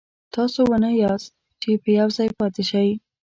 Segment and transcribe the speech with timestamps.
[0.35, 1.31] تاسو ونه نه یاست
[1.61, 2.89] چې په یو ځای پاتې شئ.